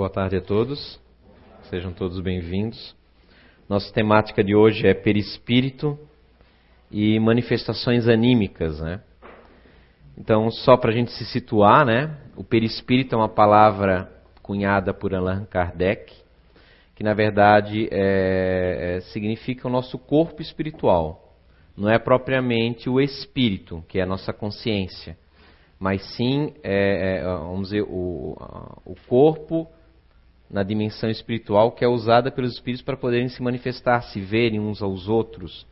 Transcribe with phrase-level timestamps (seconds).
[0.00, 0.98] Boa tarde a todos.
[1.68, 2.96] Sejam todos bem-vindos.
[3.68, 5.98] Nossa temática de hoje é perispírito
[6.90, 9.02] e manifestações anímicas, né?
[10.16, 12.16] Então, só para a gente se situar, né?
[12.34, 14.10] O perispírito é uma palavra
[14.42, 16.10] cunhada por Allan Kardec,
[16.96, 21.36] que na verdade é, é, significa o nosso corpo espiritual.
[21.76, 25.18] Não é propriamente o espírito, que é a nossa consciência,
[25.78, 28.34] mas sim, é, é vamos dizer, o,
[28.82, 29.68] o corpo
[30.50, 34.82] na dimensão espiritual que é usada pelos espíritos para poderem se manifestar, se verem uns
[34.82, 35.66] aos outros.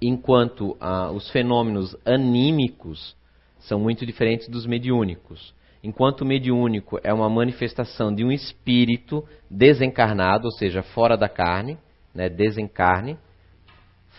[0.00, 3.14] Enquanto ah, os fenômenos anímicos
[3.58, 5.54] são muito diferentes dos mediúnicos.
[5.84, 11.78] Enquanto o mediúnico é uma manifestação de um espírito desencarnado, ou seja, fora da carne,
[12.14, 13.18] né, desencarne,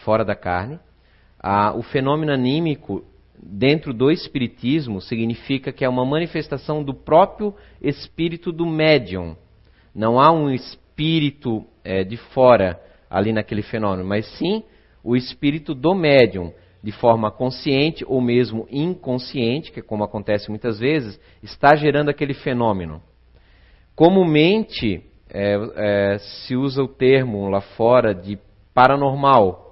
[0.04, 0.80] fora da carne,
[1.40, 3.04] ah, o fenômeno anímico
[3.42, 9.36] dentro do espiritismo significa que é uma manifestação do próprio espírito do médium.
[9.94, 14.64] Não há um espírito é, de fora ali naquele fenômeno, mas sim
[15.04, 20.80] o espírito do médium, de forma consciente ou mesmo inconsciente, que é como acontece muitas
[20.80, 23.02] vezes, está gerando aquele fenômeno.
[23.96, 28.38] Comumente é, é, se usa o termo lá fora de
[28.74, 29.71] paranormal,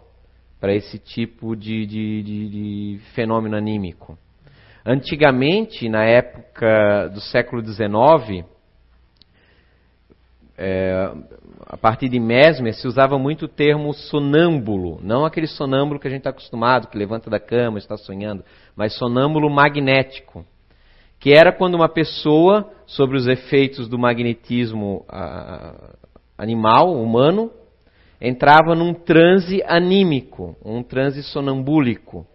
[0.60, 4.18] para esse tipo de, de, de, de, fenômeno anímico.
[4.86, 8.46] Antigamente, na época do século XIX,
[10.58, 11.14] é,
[11.66, 16.10] a partir de Mesmer, se usava muito o termo sonâmbulo, não aquele sonâmbulo que a
[16.10, 18.44] gente está acostumado, que levanta da cama, está sonhando,
[18.76, 20.46] mas sonâmbulo magnético,
[21.20, 25.94] que era quando uma pessoa, sobre os efeitos do magnetismo a,
[26.38, 27.52] animal, humano,
[28.22, 32.26] entrava num transe anímico, um transe sonambúlico.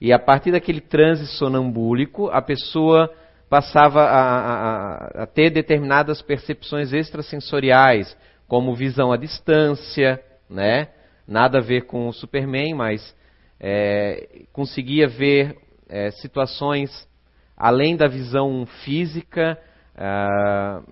[0.00, 3.12] E a partir daquele transe sonambúlico, a pessoa
[3.48, 10.88] passava a, a, a, ter determinadas percepções extrasensoriais, como visão à distância, né?
[11.26, 13.14] Nada a ver com o Superman, mas
[13.58, 15.56] é, conseguia ver
[15.88, 17.08] é, situações
[17.60, 19.58] além da visão física,
[19.94, 20.82] ah,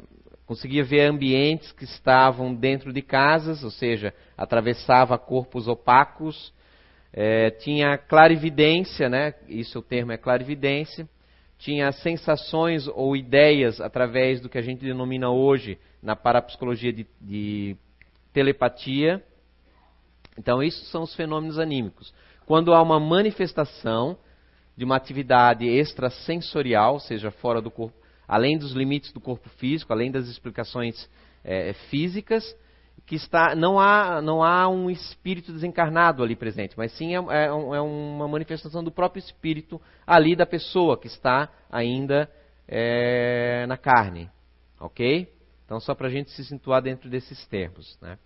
[0.49, 6.55] conseguia ver ambientes que estavam dentro de casas, ou seja, atravessava corpos opacos,
[7.13, 9.35] é, tinha clarividência, né?
[9.47, 11.07] isso o termo é clarividência,
[11.59, 17.77] tinha sensações ou ideias através do que a gente denomina hoje na parapsicologia de, de
[18.33, 19.23] telepatia.
[20.39, 22.15] Então, isso são os fenômenos anímicos.
[22.47, 24.17] Quando há uma manifestação
[24.75, 27.98] de uma atividade extrasensorial, ou seja, fora do corpo,
[28.29, 31.09] além dos limites do corpo físico, além das explicações
[31.43, 32.45] é, físicas,
[33.07, 37.47] que está, não, há, não há um espírito desencarnado ali presente, mas sim é, é,
[37.47, 42.31] é uma manifestação do próprio espírito ali da pessoa que está ainda
[42.69, 44.31] é, na carne.
[44.79, 45.33] Ok?
[45.65, 47.99] Então, só para a gente se situar dentro desses termos.
[48.01, 48.19] Né?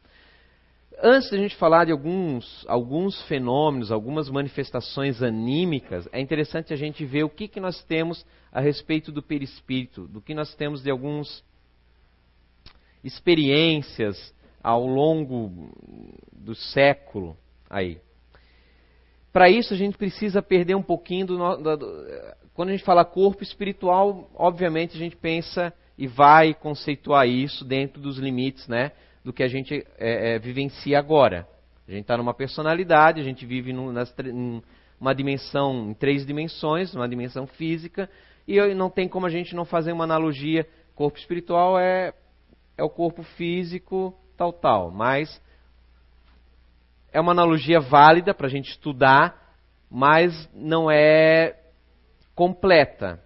[1.04, 6.76] Antes de a gente falar de alguns, alguns fenômenos, algumas manifestações anímicas, é interessante a
[6.76, 10.80] gente ver o que, que nós temos a respeito do perispírito, do que nós temos
[10.80, 11.42] de algumas
[13.02, 15.72] experiências ao longo
[16.32, 17.36] do século
[17.68, 17.98] aí.
[19.32, 22.06] Para isso a gente precisa perder um pouquinho do, do, do,
[22.54, 28.00] quando a gente fala corpo espiritual, obviamente a gente pensa e vai conceituar isso dentro
[28.00, 28.92] dos limites, né,
[29.24, 31.46] do que a gente é, é, vivencia agora.
[31.86, 37.46] A gente está numa personalidade, a gente vive numa dimensão, em três dimensões, numa dimensão
[37.46, 38.08] física,
[38.46, 40.66] e não tem como a gente não fazer uma analogia.
[40.94, 42.12] Corpo espiritual é,
[42.76, 44.90] é o corpo físico, tal, tal.
[44.90, 45.40] Mas
[47.12, 49.54] é uma analogia válida para a gente estudar,
[49.90, 51.58] mas não é
[52.34, 53.22] completa.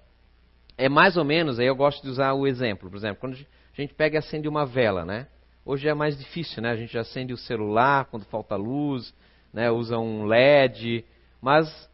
[0.76, 2.90] É mais ou menos, aí eu gosto de usar o exemplo.
[2.90, 5.26] Por exemplo, quando a gente pega e acende uma vela, né?
[5.69, 6.71] Hoje é mais difícil, né?
[6.71, 9.12] A gente acende o celular quando falta luz,
[9.53, 9.69] né?
[9.69, 11.04] usa um LED,
[11.43, 11.91] mas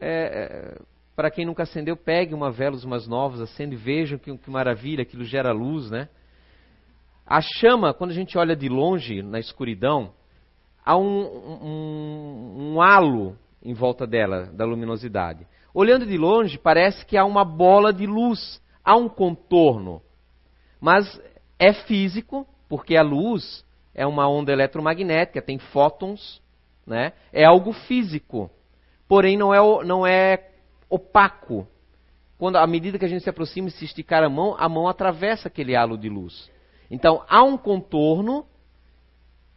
[0.00, 0.82] é, é
[1.16, 5.02] para quem nunca acendeu, pegue uma vela, umas novas, acende e vejam que, que maravilha,
[5.02, 6.08] aquilo gera luz, né?
[7.26, 10.12] A chama, quando a gente olha de longe, na escuridão,
[10.84, 11.20] há um,
[11.64, 15.48] um, um halo em volta dela, da luminosidade.
[15.74, 20.00] Olhando de longe, parece que há uma bola de luz, há um contorno.
[20.80, 21.20] Mas
[21.58, 26.40] é físico, porque a luz é uma onda eletromagnética, tem fótons,
[26.86, 27.12] né?
[27.32, 28.48] é algo físico.
[29.08, 30.52] Porém, não é, não é
[30.88, 31.66] opaco.
[32.38, 34.86] Quando, à medida que a gente se aproxima e se esticar a mão, a mão
[34.86, 36.48] atravessa aquele halo de luz.
[36.88, 38.46] Então, há um contorno,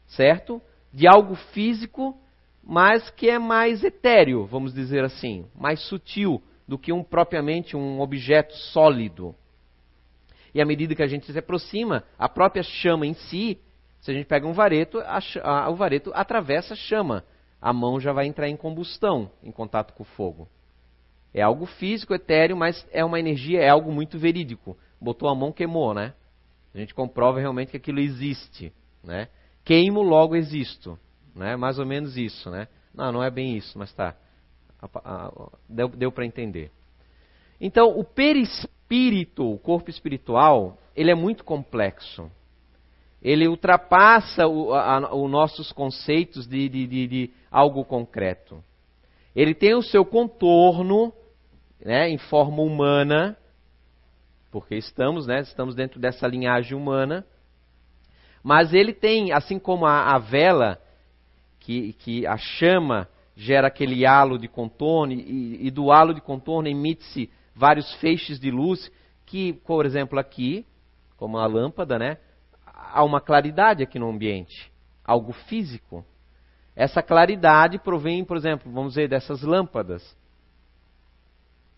[0.07, 0.59] certo?
[0.91, 2.17] De algo físico,
[2.63, 8.01] mas que é mais etéreo, vamos dizer assim, mais sutil do que um propriamente um
[8.01, 9.35] objeto sólido.
[10.53, 13.59] E à medida que a gente se aproxima, a própria chama em si,
[14.01, 17.23] se a gente pega um vareto, a, a, o vareto atravessa a chama.
[17.61, 20.47] A mão já vai entrar em combustão, em contato com o fogo.
[21.33, 24.77] É algo físico, etéreo, mas é uma energia, é algo muito verídico.
[24.99, 26.13] Botou a mão, queimou, né?
[26.75, 28.73] A gente comprova realmente que aquilo existe,
[29.03, 29.29] né?
[29.63, 30.99] Queimo, logo existo,
[31.33, 31.55] né?
[31.55, 32.67] Mais ou menos isso, né?
[32.93, 34.15] Não, não é bem isso, mas tá.
[35.67, 36.69] Deu, deu para entender.
[37.59, 38.82] Então, o perispírito,
[39.39, 42.29] o corpo espiritual, ele é muito complexo.
[43.21, 48.63] Ele ultrapassa os nossos conceitos de, de, de, de algo concreto.
[49.35, 51.11] Ele tem o seu contorno
[51.83, 53.37] né, em forma humana,
[54.51, 57.25] porque estamos, né, estamos dentro dessa linhagem humana.
[58.43, 60.79] Mas ele tem, assim como a, a vela,
[61.59, 66.67] que, que a chama gera aquele halo de contorno, e, e do halo de contorno
[66.67, 68.91] emite-se vários feixes de luz,
[69.25, 70.65] que, por exemplo, aqui,
[71.17, 72.17] como a lâmpada, né,
[72.65, 74.71] há uma claridade aqui no ambiente,
[75.03, 76.05] algo físico.
[76.75, 80.17] Essa claridade provém, por exemplo, vamos dizer, dessas lâmpadas.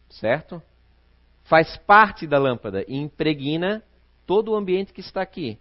[0.10, 0.62] Certo?
[1.44, 3.84] Faz parte da lâmpada e impregna
[4.26, 5.60] todo o ambiente que está aqui,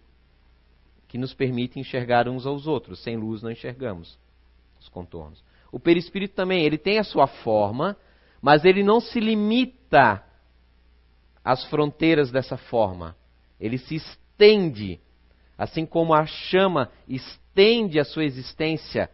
[1.07, 3.03] que nos permite enxergar uns aos outros.
[3.03, 4.17] Sem luz não enxergamos
[4.79, 5.43] os contornos.
[5.71, 7.97] O perispírito também, ele tem a sua forma,
[8.41, 9.74] mas ele não se limita
[11.43, 13.15] às fronteiras dessa forma.
[13.59, 14.99] Ele se estende,
[15.57, 19.09] assim como a chama estende a sua existência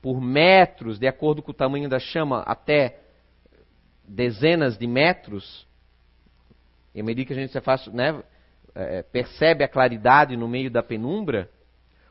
[0.00, 3.00] por metros, de acordo com o tamanho da chama, até
[4.08, 5.68] dezenas de metros,
[6.94, 8.22] e à medida que a gente faz, né,
[8.74, 11.50] é, percebe a claridade no meio da penumbra,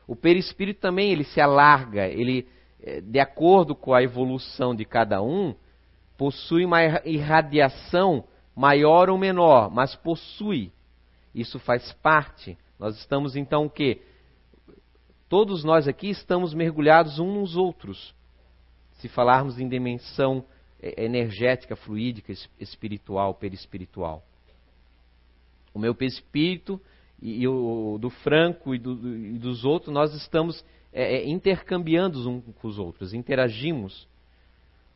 [0.06, 2.48] o perispírito também ele se alarga, ele,
[2.82, 5.54] é, de acordo com a evolução de cada um,
[6.20, 8.24] possui uma irradiação
[8.54, 10.70] maior ou menor, mas possui.
[11.34, 12.58] Isso faz parte.
[12.78, 14.02] Nós estamos então o quê?
[15.30, 18.14] Todos nós aqui estamos mergulhados uns nos outros.
[18.98, 20.44] Se falarmos em dimensão
[20.82, 24.22] é, energética, fluídica, espiritual, perispiritual.
[25.72, 26.78] O meu perispírito
[27.22, 30.62] e, o do Franco e, do, e, dos outros, nós estamos
[30.92, 34.06] é, é, intercambiando uns com os outros, interagimos.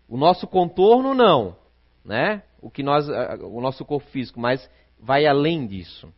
[0.08, 1.56] O nosso contorno não,
[2.04, 2.42] né?
[2.60, 4.68] O que nós, o nosso corpo físico, mas
[4.98, 6.12] vai além disso.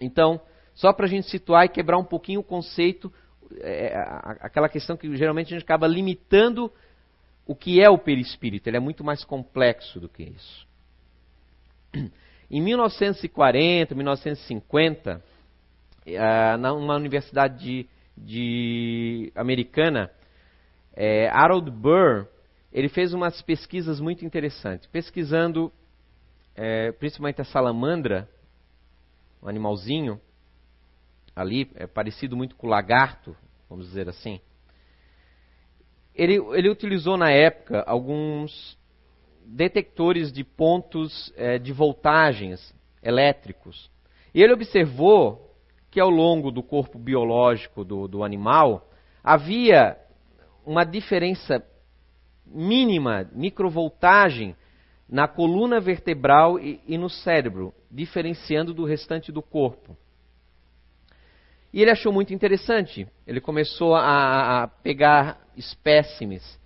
[0.00, 0.40] Então,
[0.74, 3.12] só para a gente situar e quebrar um pouquinho o conceito
[3.60, 3.94] é,
[4.40, 6.72] aquela questão que geralmente a gente acaba limitando
[7.46, 8.68] o que é o perispírito.
[8.68, 10.66] Ele é muito mais complexo do que isso.
[12.50, 15.22] Em 1940, 1950,
[16.06, 17.86] uh, numa universidade de,
[18.16, 20.10] de americana,
[20.94, 22.28] é, Harold Burr,
[22.76, 25.72] ele fez umas pesquisas muito interessantes, pesquisando
[26.54, 28.28] é, principalmente a salamandra,
[29.42, 30.20] um animalzinho,
[31.34, 33.34] ali, é parecido muito com o lagarto,
[33.66, 34.42] vamos dizer assim.
[36.14, 38.78] Ele, ele utilizou na época alguns
[39.46, 43.90] detectores de pontos é, de voltagens elétricos.
[44.34, 45.56] E ele observou
[45.90, 48.90] que ao longo do corpo biológico do, do animal
[49.24, 49.96] havia
[50.62, 51.64] uma diferença
[52.46, 54.54] mínima, microvoltagem,
[55.08, 59.96] na coluna vertebral e, e no cérebro, diferenciando do restante do corpo.
[61.72, 63.06] E ele achou muito interessante.
[63.26, 66.58] Ele começou a, a pegar espécimes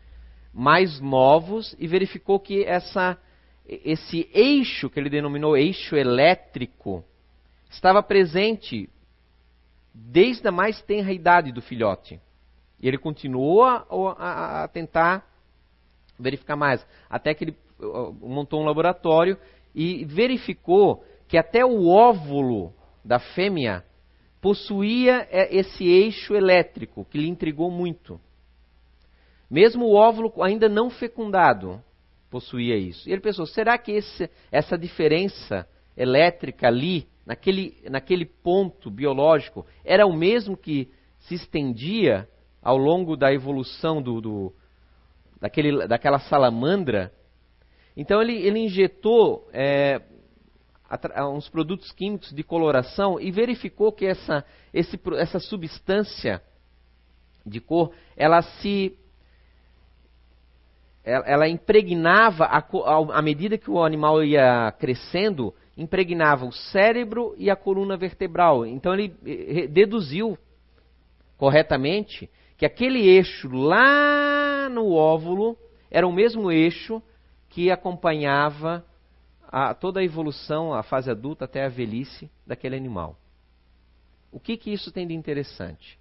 [0.53, 3.19] mais novos e verificou que essa,
[3.67, 7.05] esse eixo, que ele denominou eixo elétrico,
[7.69, 8.89] estava presente
[9.93, 12.21] desde a mais tenra idade do filhote.
[12.81, 13.87] E ele continuou a,
[14.19, 15.30] a, a tentar
[16.21, 17.57] verificar mais, até que ele
[18.21, 19.39] montou um laboratório
[19.75, 22.73] e verificou que até o óvulo
[23.05, 23.85] da fêmea
[24.41, 28.21] possuía é, esse eixo elétrico que lhe intrigou muito.
[29.51, 31.83] Mesmo o óvulo ainda não fecundado
[32.31, 33.09] possuía isso.
[33.09, 40.07] E ele pensou: será que esse, essa diferença elétrica ali, naquele, naquele ponto biológico, era
[40.07, 42.29] o mesmo que se estendia
[42.63, 44.55] ao longo da evolução do, do
[45.41, 47.13] daquele, daquela salamandra?
[47.97, 50.01] Então ele, ele injetou é,
[51.33, 56.43] uns produtos químicos de coloração e verificou que essa, esse, essa substância
[57.45, 58.97] de cor, ela se
[61.03, 67.97] ela impregnava, à medida que o animal ia crescendo, impregnava o cérebro e a coluna
[67.97, 68.67] vertebral.
[68.67, 70.39] Então ele eh, deduziu
[71.39, 72.29] corretamente
[72.61, 75.57] que aquele eixo lá no óvulo
[75.91, 77.03] era o mesmo eixo
[77.49, 78.85] que acompanhava
[79.49, 83.17] a, toda a evolução, a fase adulta até a velhice daquele animal.
[84.31, 85.99] O que, que isso tem de interessante?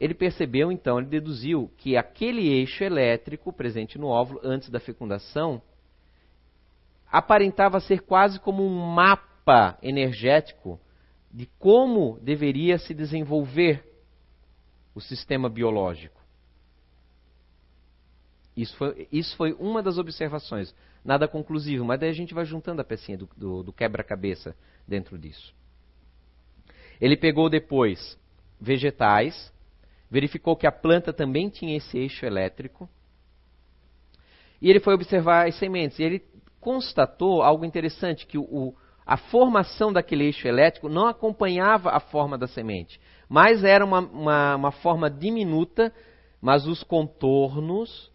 [0.00, 5.62] Ele percebeu, então, ele deduziu que aquele eixo elétrico presente no óvulo antes da fecundação
[7.08, 10.80] aparentava ser quase como um mapa energético
[11.30, 13.95] de como deveria se desenvolver
[14.96, 16.18] o sistema biológico.
[18.56, 20.74] Isso foi, isso foi uma das observações.
[21.04, 24.56] Nada conclusivo, mas daí a gente vai juntando a pecinha do, do, do quebra-cabeça
[24.88, 25.54] dentro disso.
[26.98, 28.18] Ele pegou depois
[28.58, 29.52] vegetais,
[30.10, 32.88] verificou que a planta também tinha esse eixo elétrico,
[34.62, 35.98] e ele foi observar as sementes.
[35.98, 36.24] E ele
[36.58, 38.74] constatou algo interessante, que o,
[39.04, 42.98] a formação daquele eixo elétrico não acompanhava a forma da semente,
[43.28, 45.92] mas era uma, uma, uma forma diminuta,
[46.40, 48.12] mas os contornos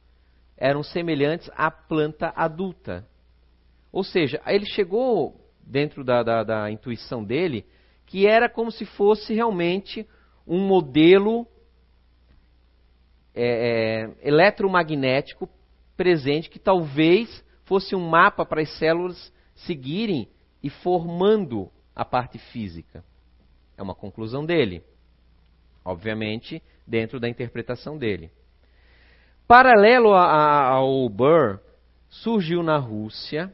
[0.58, 3.06] eram semelhantes à planta adulta.
[3.92, 7.66] Ou seja, ele chegou dentro da, da, da intuição dele
[8.06, 10.06] que era como se fosse realmente
[10.46, 11.48] um modelo
[13.34, 15.50] é, é, eletromagnético
[15.96, 20.28] presente que talvez fosse um mapa para as células seguirem
[20.62, 23.04] e formando a parte física.
[23.78, 24.84] É uma conclusão dele.
[25.84, 28.32] Obviamente, dentro da interpretação dele.
[29.48, 31.60] Paralelo a, a, ao Burr,
[32.10, 33.52] surgiu na Rússia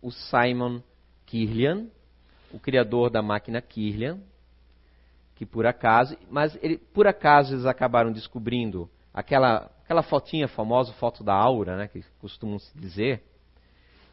[0.00, 0.80] o Simon
[1.26, 1.86] Kirlian,
[2.52, 4.18] o criador da máquina Kirlian,
[5.34, 11.22] que por acaso, mas ele, por acaso eles acabaram descobrindo aquela, aquela fotinha famosa, foto
[11.22, 13.22] da aura, né, que costumam se dizer,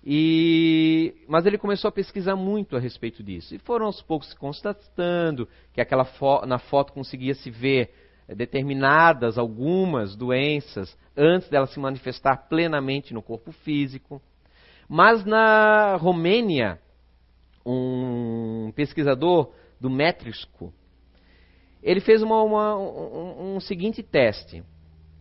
[0.05, 3.55] e, mas ele começou a pesquisar muito a respeito disso.
[3.55, 7.91] E foram aos poucos se constatando que aquela fo na foto conseguia se ver
[8.27, 14.21] é, determinadas, algumas doenças, antes dela se manifestar plenamente no corpo físico.
[14.87, 16.79] Mas na Romênia,
[17.65, 20.71] um pesquisador do Métrisco,
[21.81, 24.63] ele fez uma, uma, um, um, seguinte teste.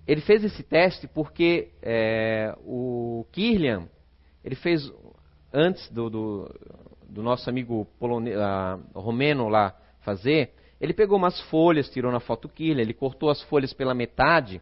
[0.06, 3.88] Ele fez esse teste porque é, o Kirlian
[4.44, 4.92] ele fez,
[5.52, 6.54] antes do, do,
[7.08, 12.48] do nosso amigo polone, uh, romeno lá fazer, ele pegou umas folhas, tirou na foto
[12.48, 14.60] killer, ele cortou as folhas pela metade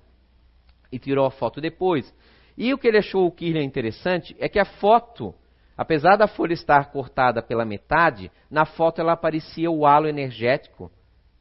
[0.93, 2.15] e tirou a foto depois.
[2.57, 5.35] E o que ele achou o Kirlian interessante é que a foto,
[5.77, 10.93] apesar da folha estar cortada pela metade, na foto ela aparecia o halo energético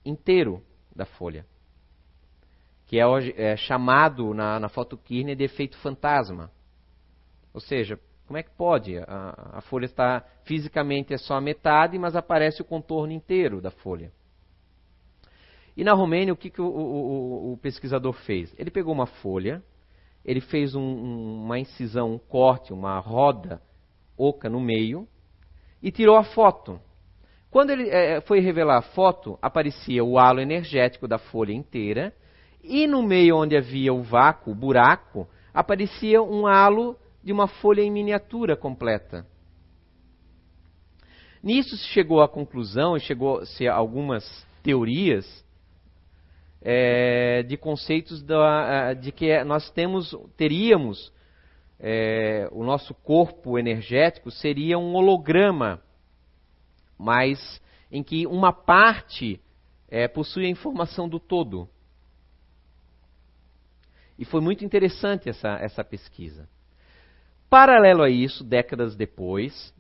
[0.04, 0.64] inteiro
[0.96, 1.46] da folha.
[2.88, 3.04] Que é,
[3.38, 6.50] é chamado na, na foto Kirlian de efeito fantasma.
[7.54, 8.00] Ou seja,
[8.32, 8.98] como é que pode?
[8.98, 13.70] A, a folha está fisicamente é só a metade, mas aparece o contorno inteiro da
[13.70, 14.10] folha.
[15.76, 18.56] E na Romênia, o que, que o, o, o, pesquisador fez?
[18.58, 19.62] Ele pegou uma folha,
[20.24, 23.62] ele fez um, um, uma incisão, um corte, uma roda
[24.18, 25.06] oca no meio
[25.84, 26.80] e tirou a foto.
[27.50, 32.16] Quando ele é, foi revelar a foto, aparecia o halo energético da folha inteira
[32.64, 37.82] e no meio onde havia o vácuo, o buraco, aparecia um halo de uma folha
[37.82, 39.26] em miniatura completa.
[41.44, 44.24] Nisso se chegou à conclusão, e chegou-se a algumas
[44.62, 45.44] teorias
[46.62, 51.12] é, de conceitos da, de que nós temos, teríamos
[51.80, 55.82] é, o nosso corpo energético seria um holograma,
[56.98, 57.60] mas
[57.92, 59.42] em que uma parte
[59.90, 61.68] é, possui a informação do todo.
[64.18, 66.48] E foi muito interessante essa, essa pesquisa.
[67.52, 69.76] Paralelo a isso, décadas depois,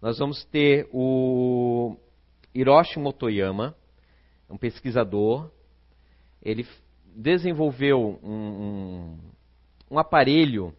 [0.00, 1.94] nós vamos ter o
[2.54, 3.76] Hiroshi Motoyama,
[4.48, 5.50] um pesquisador.
[6.42, 6.66] Ele
[7.14, 9.18] desenvolveu um, um,
[9.90, 10.72] um aparelho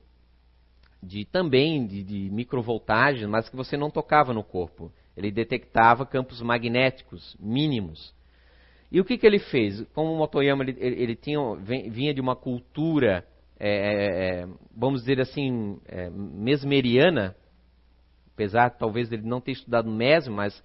[1.04, 4.92] de também de, de microvoltagem, mas que você não tocava no corpo.
[5.16, 8.16] Ele detectava campos magnéticos mínimos.
[8.92, 9.84] E o que, que ele fez?
[9.94, 13.28] Como o Motoyama ele, ele tinha, vinha de uma cultura
[13.64, 17.36] é, é, é, vamos dizer assim, é, mesmeriana,
[18.34, 20.64] apesar talvez dele não ter estudado mesmo, mas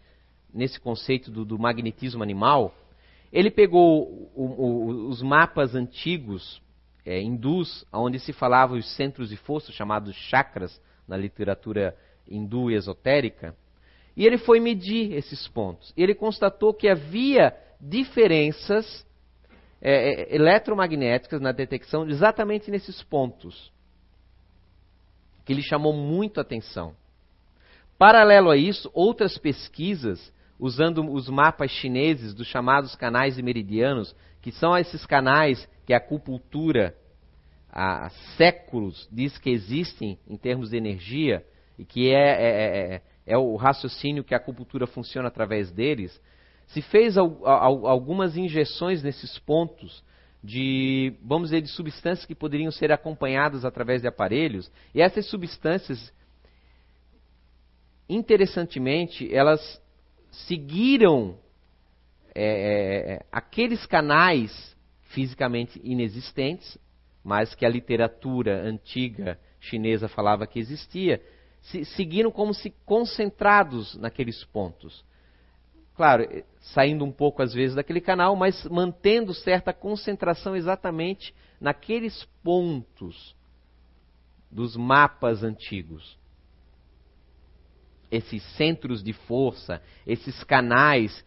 [0.52, 2.74] nesse conceito do, do magnetismo animal,
[3.30, 6.62] ele pegou o, o, os mapas antigos
[7.04, 11.94] é, hindus, onde se falava os centros de força, chamados chakras, na literatura
[12.26, 13.54] hindu e esotérica,
[14.16, 15.92] e ele foi medir esses pontos.
[15.98, 19.06] Ele constatou que havia diferenças
[19.88, 23.72] é, é, eletromagnéticas na detecção exatamente nesses pontos,
[25.44, 26.96] que lhe chamou muito a atenção.
[27.96, 34.12] Paralelo a isso, outras pesquisas, usando os mapas chineses dos chamados canais e meridianos,
[34.42, 36.96] que são esses canais que a acupuntura
[37.70, 41.46] há séculos diz que existem em termos de energia,
[41.78, 46.20] e que é, é, é, é o raciocínio que a acupuntura funciona através deles,
[46.66, 50.04] se fez al, al, algumas injeções nesses pontos
[50.42, 56.12] de, vamos dizer, de substâncias que poderiam ser acompanhadas através de aparelhos, e essas substâncias,
[58.08, 59.82] interessantemente, elas
[60.30, 61.36] seguiram
[62.34, 64.76] é, é, aqueles canais
[65.08, 66.78] fisicamente inexistentes,
[67.24, 71.20] mas que a literatura antiga chinesa falava que existia,
[71.60, 75.04] se, seguiram como se concentrados naqueles pontos.
[75.96, 82.24] Claro, eh, saindo um pouco às vezes daquele canal, mas mantendo certa concentração exatamente naqueles
[82.44, 83.34] pontos
[84.50, 86.18] dos mapas antigos.
[88.10, 91.24] Esses centros de força, esses canais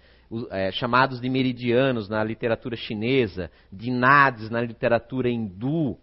[0.51, 5.97] é, chamados de meridianos na literatura chinesa, de nades na literatura hindu,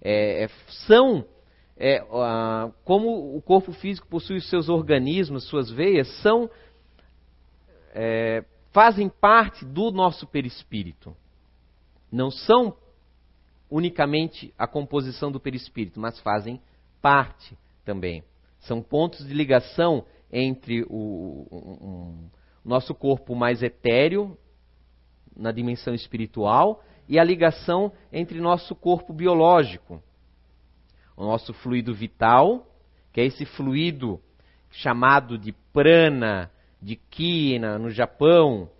[0.00, 0.48] é,
[0.86, 1.26] são
[1.76, 2.02] é,
[2.84, 6.48] como o corpo físico possui os seus organismos, suas veias, são
[7.96, 11.16] é, fazem parte do nosso perispírito.
[12.12, 12.76] Não são
[13.70, 16.60] unicamente a composição do perispírito, mas fazem
[17.00, 18.22] parte também.
[18.60, 22.28] São pontos de ligação entre o, um,
[22.62, 24.36] o nosso corpo mais etéreo,
[25.34, 30.02] na dimensão espiritual, e a ligação entre nosso corpo biológico,
[31.16, 32.66] o nosso fluido vital,
[33.10, 34.20] que é esse fluido
[34.70, 38.70] chamado de prana, de ki no Japão,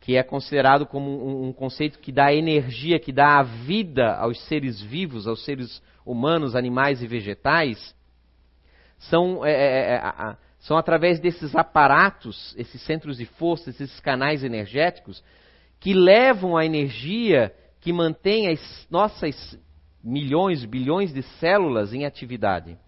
[0.00, 4.40] que é considerado como um, um, conceito que dá energia, que dá a vida aos
[4.46, 7.94] seres vivos, aos seres humanos, animais e vegetais,
[8.98, 15.22] são, é, é, é, são através desses aparatos, esses centros de força, esses canais energéticos,
[15.78, 19.58] que levam a energia que mantém as nossas
[20.02, 22.78] milhões, bilhões de células em atividade,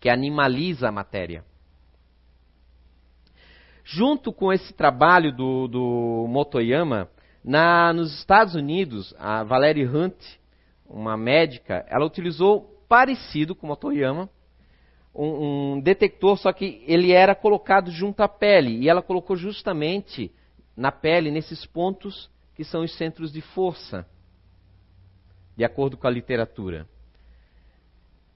[0.00, 1.44] que animaliza a matéria.
[3.90, 7.08] Junto com esse trabalho do, do Motoyama,
[7.42, 10.14] na, nos Estados Unidos, a Valerie Hunt,
[10.86, 14.28] uma médica, ela utilizou parecido com o Motoyama,
[15.14, 20.30] um, um, detector, só que ele era colocado junto à pele, e ela colocou justamente
[20.76, 24.06] na pele, nesses pontos que são os centros de força
[25.56, 26.86] de acordo com a literatura.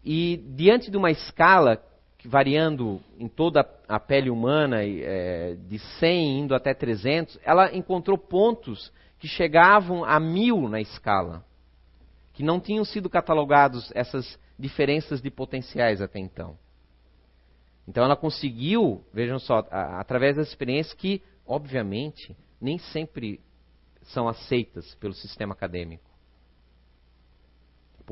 [0.03, 1.77] E diante de uma escala
[2.25, 8.93] variando em toda a pele humana, é, de 100 indo até 300, ela encontrou pontos
[9.19, 11.45] que chegavam a mil na escala,
[12.33, 16.57] que não tinham sido catalogados essas diferenças de potenciais até então.
[17.87, 23.41] Então ela conseguiu, vejam só, através das experiências que, obviamente, nem sempre
[24.03, 26.13] são aceitas pelo sistema acadêmico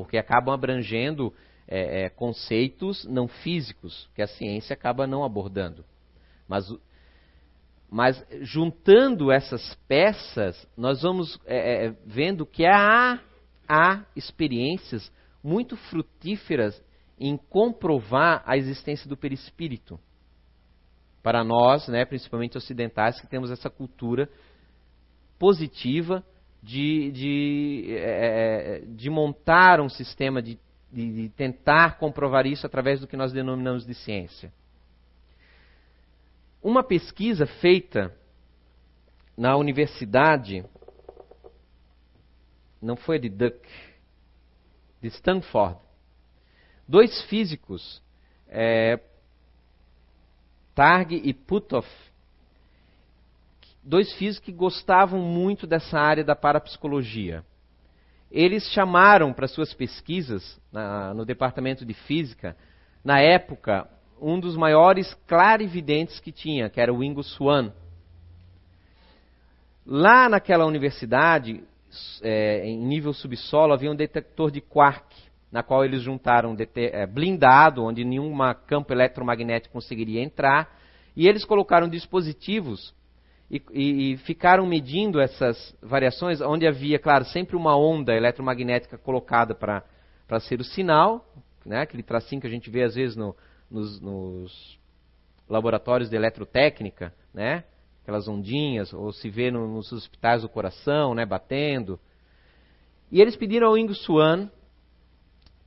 [0.01, 1.33] porque acabam abrangendo
[1.71, 5.85] é, é, conceitos não físicos que a ciência acaba não abordando.
[6.49, 6.67] Mas,
[7.89, 13.21] mas juntando essas peças, nós vamos é, é, vendo que há,
[13.69, 16.83] há experiências muito frutíferas
[17.19, 19.99] em comprovar a existência do perispírito.
[21.23, 24.29] Para nós, né, principalmente ocidentais, que temos essa cultura
[25.39, 26.25] positiva
[26.63, 30.59] de, de, é, de montar um sistema, de,
[30.93, 34.53] de, de tentar comprovar isso através do que nós denominamos de ciência.
[36.63, 38.15] Uma pesquisa feita
[39.37, 40.65] na universidade,
[42.83, 43.67] não foi de Duck,
[45.01, 45.79] de Stanford,
[46.87, 48.03] dois físicos,
[48.49, 49.01] é,
[50.75, 51.89] Targ e Puthoff,
[53.83, 57.45] dois físicos que gostavam muito dessa área da parapsicologia.
[58.31, 62.57] Eles chamaram para suas pesquisas na, no departamento de física,
[63.05, 63.89] na época,
[64.21, 67.73] um dos maiores clarividentes que tinha, que era o Ingo Swan.
[69.85, 71.65] Lá naquela universidade,
[72.23, 75.17] é, em nível subsolo, havia um detector de quark,
[75.51, 78.33] na qual eles juntaram é, blindado, onde nenhum
[78.67, 80.79] campo eletromagnético conseguiria entrar,
[81.17, 82.95] e eles colocaram dispositivos
[83.51, 89.55] e, e, e, ficaram medindo essas variações, onde havia, claro, sempre uma onda eletromagnética colocada
[89.55, 91.27] para ser o sinal,
[91.67, 93.35] né, aquele tracinho que a gente vê às vezes no,
[93.69, 94.79] nos, nos,
[95.49, 97.65] laboratórios de eletrotécnica, né,
[98.03, 101.99] aquelas ondinhas, ou se vê no, nos hospitais do coração, né, batendo.
[103.11, 104.49] E eles pediram ao Ingo Swan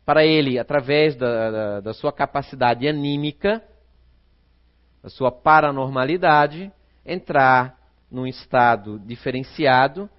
[0.05, 3.61] para ele, através da, da, da sua capacidade anímica,
[5.01, 6.71] da sua paranormalidade,
[7.05, 7.77] entrar
[8.09, 10.09] num estado diferenciado,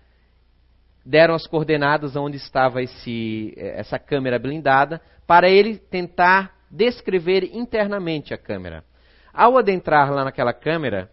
[1.05, 8.35] deram as coordenadas onde estava esse, eh, essa câmera blindada, para ele tentar descrever internamente
[8.35, 8.85] a câmera.
[9.33, 11.11] Ao adentrar lá naquela câmera,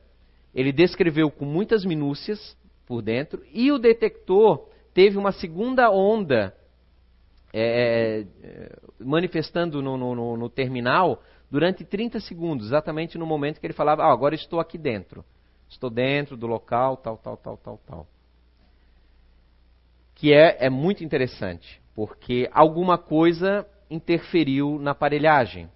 [0.53, 6.53] ele descreveu com muitas minúcias por dentro e o detector teve uma segunda onda
[7.53, 8.25] é,
[8.99, 14.11] manifestando no, no, no, terminal durante 30 segundos, exatamente no momento que ele falava: ah,
[14.11, 15.23] agora estou aqui dentro.
[15.71, 18.07] Estou dentro do local, tal, tal, tal, tal, tal.
[20.13, 25.71] Que é, é muito interessante, porque alguma coisa interferiu na aparelhagem.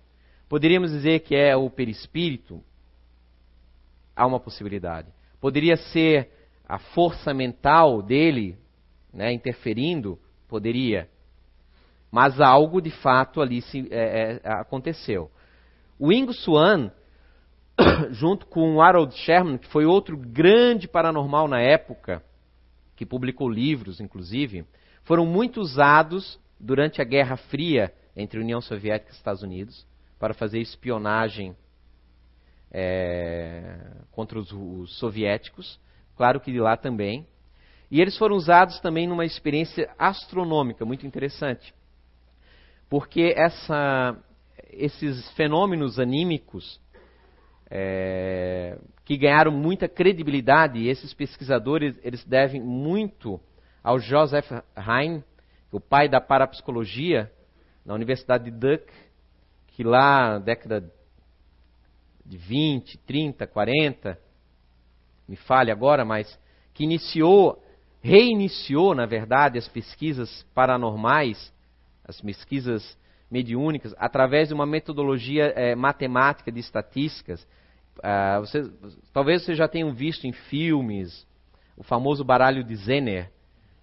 [0.49, 2.62] Poderíamos dizer que é o perispírito?
[4.13, 5.08] Há uma possibilidade.
[5.39, 6.29] Poderia ser
[6.67, 8.58] a força mental dele
[9.13, 10.19] né, interferindo?
[10.47, 11.10] Poderia.
[12.12, 15.31] Mas algo de fato ali se, é, é, aconteceu.
[15.97, 16.91] O Ingo Swan,
[18.11, 22.23] junto com Harold Sherman, que foi outro grande paranormal na época,
[22.95, 24.65] que publicou livros, inclusive,
[25.03, 29.85] foram muito usados durante a Guerra Fria entre União Soviética e Estados Unidos
[30.17, 31.55] para fazer espionagem
[32.71, 33.77] é,
[34.11, 35.79] contra os, os, soviéticos,
[36.15, 37.27] claro que de lá também.
[37.91, 41.73] E eles foram usados também numa experiência astronômica muito interessante,
[42.89, 44.17] porque essa,
[44.71, 46.81] esses fenômenos anímicos
[47.69, 53.39] é, que ganharam muita credibilidade, e esses pesquisadores eles devem muito
[53.84, 55.23] ao Joseph Hein,
[55.71, 57.32] o pai da parapsicologia,
[57.86, 58.91] na Universidade de Duke,
[59.67, 60.91] que lá na década
[62.25, 64.17] de 20, 30, 40,
[65.28, 66.39] me fale agora, mas
[66.73, 67.62] que iniciou,
[68.01, 71.54] reiniciou, na verdade, as pesquisas paranormais,
[72.04, 72.97] as pesquisas
[73.29, 77.45] mediúnicas, através de uma metodologia é, matemática de estatísticas.
[78.03, 78.69] Ah, você,
[79.13, 81.25] talvez vocês já tenham visto em filmes
[81.77, 83.31] o famoso baralho de Zener,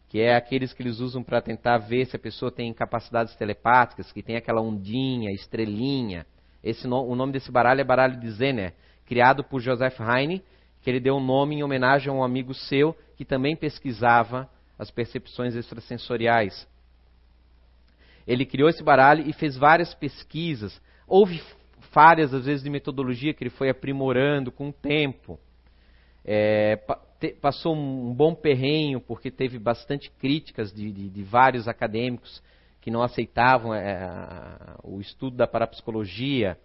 [0.09, 4.12] que é aqueles que eles usam para tentar ver se a pessoa tem capacidades telepáticas,
[4.12, 6.26] que tem aquela ondinha, estrelinha.
[6.62, 8.74] Esse no, o nome desse baralho é baralho de Zener,
[9.07, 10.42] criado por Joseph Heine,
[10.83, 14.90] que ele deu um nome em homenagem a um amigo seu que também pesquisava as
[14.90, 16.66] percepções extrasensoriais.
[18.26, 20.80] Ele criou esse baralho e fez várias pesquisas.
[21.06, 21.42] Houve
[21.90, 25.38] falhas, às vezes, de metodologia que ele foi aprimorando com o tempo.
[26.24, 26.78] É,
[27.18, 32.42] te, passou um bom perrenho, porque teve bastante críticas de, de, de vários acadêmicos
[32.80, 34.48] que não aceitavam é,
[34.82, 36.58] o estudo da parapsicologia.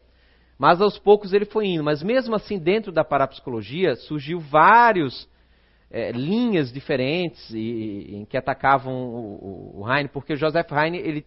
[0.57, 1.83] Mas aos poucos ele foi indo.
[1.83, 5.29] Mas mesmo assim, dentro da parapsicologia, surgiu vários
[5.91, 10.97] é, linhas diferentes e, em que atacavam o, o, o Heine, porque o Joseph Heine
[10.97, 11.25] ele,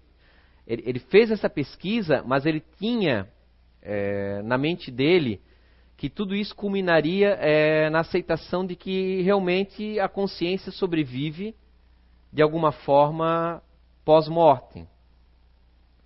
[0.70, 3.28] ele, ele, fez essa pesquisa, mas ele tinha
[3.82, 5.40] é, na mente dele
[5.96, 11.56] que tudo isso culminaria é, na aceitação de que realmente a consciência sobrevive
[12.32, 13.60] de alguma forma
[14.04, 14.86] pós-mortem.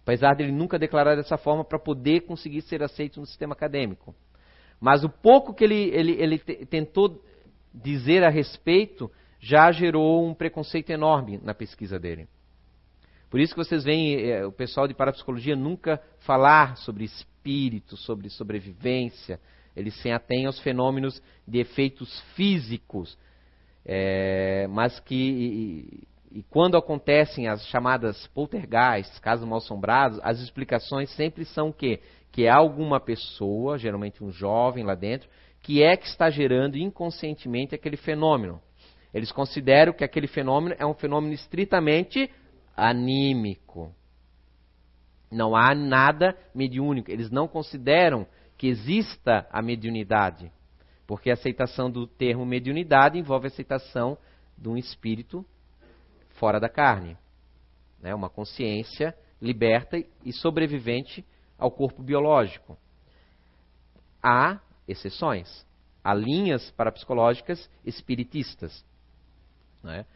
[0.03, 4.15] Apesar dele nunca declarar dessa forma para poder conseguir ser aceito no sistema acadêmico.
[4.81, 7.23] Mas o pouco que ele, ele, ele tentou
[7.73, 12.27] dizer a respeito já gerou um preconceito enorme na pesquisa dele.
[13.35, 18.31] Por isso que vocês veem é, o pessoal de parapsicologia nunca falar sobre espírito, sobre
[18.31, 19.41] sobrevivência,
[19.75, 23.19] eles se atêm aos fenômenos de efeitos físicos,
[23.85, 31.11] é, mas que e, e, quando acontecem as chamadas poltergeists, casos mal assombrados, as explicações
[31.17, 31.99] sempre são que
[32.31, 35.29] que é alguma pessoa, geralmente um jovem lá dentro,
[35.61, 38.63] que é que está gerando inconscientemente aquele fenômeno.
[39.13, 42.31] Eles consideram que aquele fenômeno é um fenômeno estritamente
[42.77, 43.95] anímico.
[45.31, 47.11] Não há nada mediúnico.
[47.11, 50.51] Eles não consideram que exista a mediunidade.
[51.07, 54.17] Porque a aceitação do termo mediunidade envolve a aceitação
[54.57, 55.45] de um espírito
[56.31, 57.17] fora da carne.
[58.01, 58.15] Né?
[58.15, 61.25] Uma consciência liberta e sobrevivente
[61.59, 62.79] ao corpo biológico.
[64.23, 65.67] Há exceções.
[66.03, 68.85] Há linhas parapsicológicas espiritistas.
[69.83, 70.07] Né?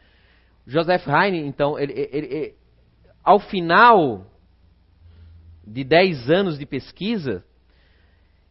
[0.68, 2.54] Joseph Heine, então, ele, ele, ele,
[3.24, 4.26] ao final
[5.66, 7.42] de 10 anos de pesquisa,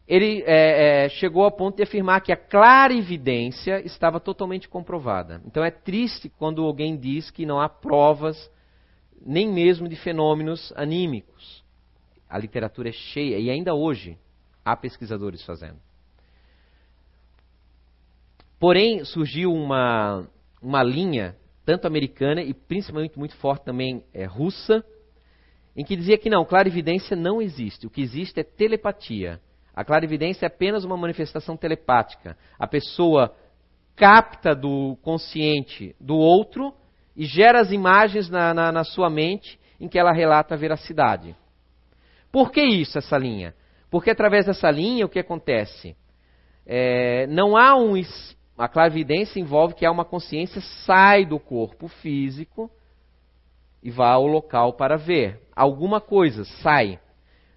[0.06, 5.40] ele é, é, chegou ao ponto de afirmar que a clarividência estava totalmente comprovada.
[5.46, 8.50] Então é triste quando alguém diz que não há provas
[9.24, 11.62] nem mesmo de fenômenos anímicos.
[12.28, 14.18] A literatura é cheia e ainda hoje
[14.64, 15.78] há pesquisadores fazendo.
[18.58, 20.26] Porém, surgiu uma,
[20.60, 21.36] uma linha,
[21.68, 24.82] tanto americana e principalmente muito forte também é, russa,
[25.76, 27.86] em que dizia que não, clarividência não existe.
[27.86, 29.38] O que existe é telepatia.
[29.76, 32.38] A clarividência é apenas uma manifestação telepática.
[32.58, 33.36] A pessoa
[33.94, 36.72] capta do consciente do outro
[37.14, 41.36] e gera as imagens na, na, na sua mente em que ela relata a veracidade.
[42.32, 43.54] Por que isso, essa linha?
[43.90, 45.94] Porque através dessa linha, o que acontece?
[46.64, 47.92] É, não há um.
[48.58, 52.68] A clarividência envolve que há uma consciência sai do corpo físico
[53.80, 55.40] e vá ao local para ver.
[55.54, 56.98] Alguma coisa sai.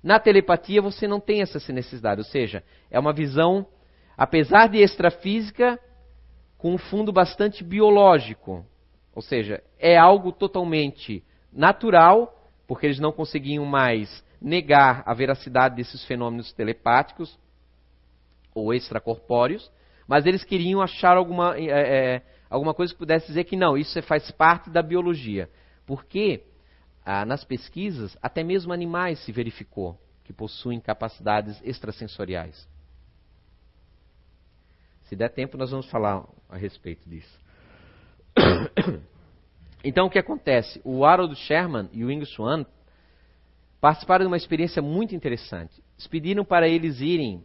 [0.03, 3.65] Na telepatia você não tem essa necessidade, ou seja, é uma visão,
[4.15, 5.79] apesar de extrafísica,
[6.55, 8.63] com um fundo bastante biológico.
[9.15, 16.05] Ou seja, é algo totalmente natural, porque eles não conseguiam mais negar a veracidade desses
[16.05, 17.39] fenômenos telepáticos
[18.53, 19.71] ou extracorpóreos,
[20.11, 24.29] mas eles queriam achar alguma, é, alguma coisa que pudesse dizer que não, isso faz
[24.29, 25.49] parte da biologia.
[25.85, 26.43] Porque
[27.05, 32.67] ah, nas pesquisas, até mesmo animais se verificou que possuem capacidades extrasensoriais.
[35.03, 37.39] Se der tempo, nós vamos falar a respeito disso.
[39.83, 40.79] Então, o que acontece?
[40.83, 42.67] O Harold Sherman e o Ing Swan
[43.79, 45.81] participaram de uma experiência muito interessante.
[45.95, 47.43] Eles pediram para eles irem,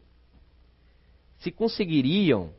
[1.38, 2.52] se conseguiriam,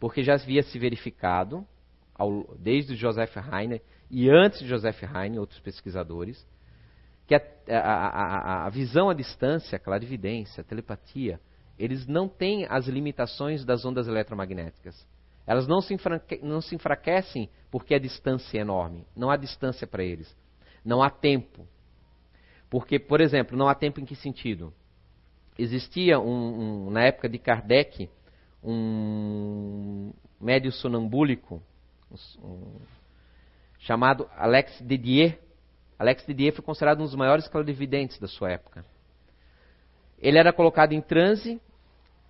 [0.00, 1.66] porque já havia se verificado,
[2.14, 6.46] ao, desde o Joseph Heine e antes de Joseph Heine, outros pesquisadores,
[7.26, 11.40] que a, a, a, a visão à distância, a clarividência, a telepatia,
[11.78, 15.06] eles não têm as limitações das ondas eletromagnéticas.
[15.46, 15.96] Elas não se,
[16.42, 19.04] não se enfraquecem porque a distância é enorme.
[19.16, 20.34] Não há distância para eles.
[20.84, 21.66] Não há tempo.
[22.70, 24.72] Porque, por exemplo, não há tempo em que sentido?
[25.58, 28.10] Existia, um, um, na época de Kardec,
[28.62, 31.62] um médio sonambúlico
[32.42, 32.80] um,
[33.78, 35.38] chamado Alex Didier.
[35.98, 38.84] Alex Didier foi considerado um dos maiores clarividentes da sua época.
[40.18, 41.60] Ele era colocado em transe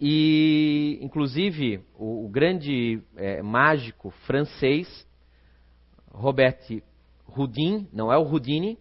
[0.01, 5.07] e, inclusive, o, o grande é, mágico francês,
[6.11, 6.59] Robert
[7.27, 8.79] Houdin, não é o Houdini,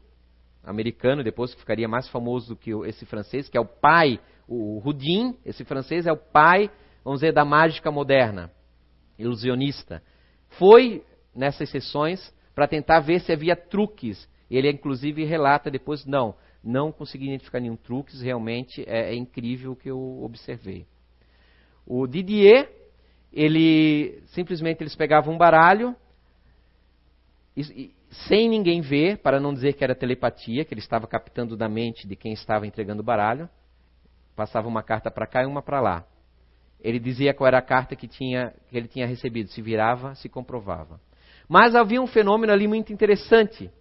[0.64, 4.82] americano, depois que ficaria mais famoso do que esse francês, que é o pai, o
[4.86, 6.70] Houdin, esse francês é o pai,
[7.04, 8.52] vamos dizer, da mágica moderna,
[9.18, 10.02] ilusionista.
[10.58, 11.04] Foi
[11.36, 14.30] nessas sessões para tentar ver se havia truques.
[14.50, 19.76] Ele, inclusive, relata depois, não, não consegui identificar nenhum truques, realmente é, é incrível o
[19.76, 20.86] que eu observei.
[21.86, 22.70] O Didier,
[23.32, 25.96] ele simplesmente eles pegavam um baralho,
[27.56, 27.94] e,
[28.28, 32.08] sem ninguém ver, para não dizer que era telepatia, que ele estava captando da mente
[32.08, 33.50] de quem estava entregando o baralho,
[34.36, 36.06] passava uma carta para cá e uma para lá.
[36.80, 40.28] Ele dizia qual era a carta que, tinha, que ele tinha recebido, se virava, se
[40.28, 41.00] comprovava.
[41.48, 43.72] Mas havia um fenômeno ali muito interessante.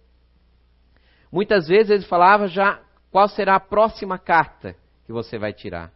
[1.31, 5.91] Muitas vezes ele falava já qual será a próxima carta que você vai tirar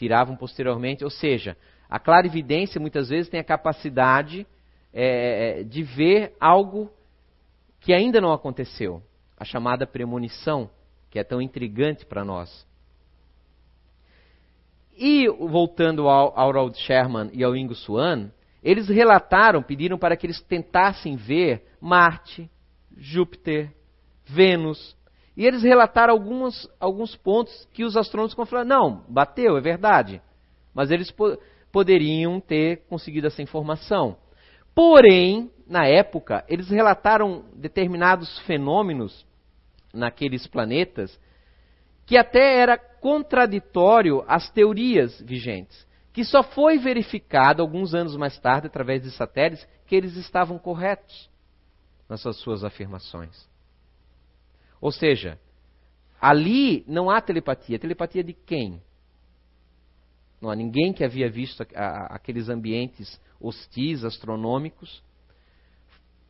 [0.00, 1.04] tiravam posteriormente.
[1.04, 1.56] Ou seja,
[1.88, 4.46] a clarividência muitas vezes tem a capacidade
[4.92, 6.90] é, de ver algo
[7.80, 9.02] que ainda não aconteceu.
[9.36, 10.70] A chamada premonição,
[11.10, 12.66] que é tão intrigante para nós.
[15.02, 18.30] E voltando ao, Harold Sherman e ao Ingo Swan,
[18.62, 22.50] eles relataram, pediram para que eles tentassem ver Marte,
[22.98, 23.72] Júpiter,
[24.26, 24.94] Vênus,
[25.34, 30.20] e eles relataram alguns, alguns pontos que os astrônomos falaram, não, bateu, é verdade.
[30.74, 31.38] Mas eles po
[31.72, 34.16] poderiam ter conseguido essa informação.
[34.74, 39.24] Porém, na época, eles relataram determinados fenômenos
[39.94, 41.18] naqueles planetas
[42.10, 48.66] que até era contraditório às teorias vigentes, que só foi verificado alguns anos mais tarde,
[48.66, 51.30] através de satélites, que eles estavam corretos
[52.08, 53.48] nas suas afirmações.
[54.80, 55.38] Ou seja,
[56.20, 57.78] ali não há telepatia.
[57.78, 58.82] Telepatia de quem?
[60.40, 61.64] Não há ninguém que havia visto
[62.08, 65.00] aqueles ambientes hostis, astronômicos,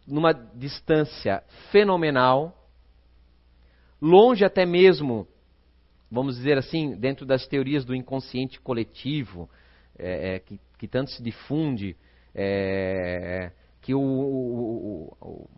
[0.07, 2.69] numa distância fenomenal,
[3.99, 5.27] longe até mesmo,
[6.11, 9.49] vamos dizer assim, dentro das teorias do inconsciente coletivo,
[9.99, 11.97] é, é, que, que, tanto se difunde,
[12.35, 15.49] é, que o, o, o,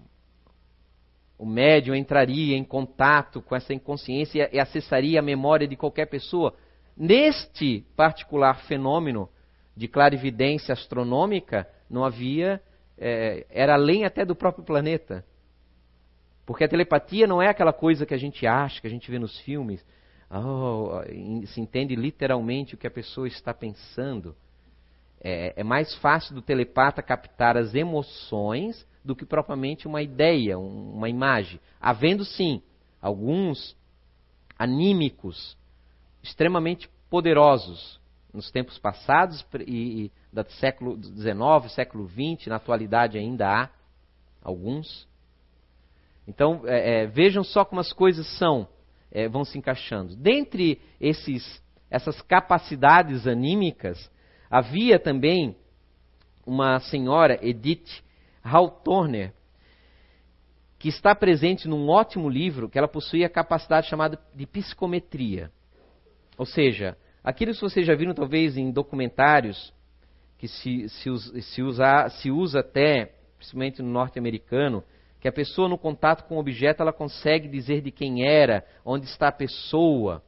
[1.39, 6.55] o médium entraria em contato com essa inconsciência e acessaria a memória de qualquer pessoa.
[6.97, 9.29] Neste particular fenômeno
[9.77, 12.61] de clarividência astronômica, não havia,
[12.99, 15.25] é, era além até do próprio planeta.
[16.45, 19.19] Porque a telepatia não é aquela coisa que a gente acha, que a gente vê
[19.19, 19.85] nos filmes.
[20.35, 21.03] Oh,
[21.47, 24.35] se entende literalmente o que a pessoa está pensando.
[25.21, 31.09] É, é mais fácil do telepata captar as emoções do que propriamente uma ideia, uma
[31.09, 31.61] imagem.
[31.81, 32.63] Havendo sim
[33.01, 33.77] alguns
[34.59, 35.57] anímicos
[36.23, 38.01] extremamente poderosos
[38.33, 43.69] nos tempos passados e, e do século XIX, século XX, na atualidade ainda há
[44.43, 45.07] alguns.
[46.27, 48.67] Então é, é, vejam só como as coisas são.
[49.13, 50.17] É, vão se encaixando.
[50.17, 54.11] Dentre esses, essas capacidades anímicas,
[54.51, 55.57] havia também
[56.47, 58.03] uma senhora, Edith
[58.43, 59.33] Hawthorne,
[60.79, 65.53] que está presente num ótimo livro que ela possuía a capacidade chamada de psicometria.
[66.37, 69.73] Ou seja, aquilo que vocês já viram talvez em documentários
[70.39, 74.83] que se, se, se, usa, se usa até, principalmente no norte-americano,
[75.23, 79.07] que a pessoa no contato com o objeto ela consegue dizer de quem era, onde
[79.07, 80.21] está a pessoa.